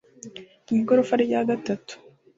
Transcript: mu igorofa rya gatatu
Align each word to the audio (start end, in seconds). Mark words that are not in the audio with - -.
mu 0.67 0.75
igorofa 0.81 1.13
rya 1.23 1.41
gatatu 1.49 1.93